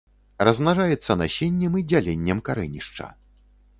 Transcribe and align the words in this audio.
Размнажаецца 0.47 1.17
насеннем 1.21 1.77
і 1.81 1.85
дзяленнем 1.93 2.43
карэнішча. 2.49 3.05